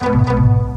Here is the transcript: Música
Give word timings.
Música 0.00 0.67